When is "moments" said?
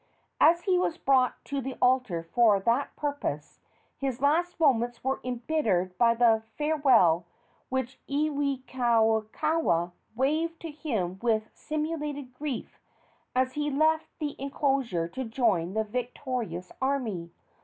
4.59-5.03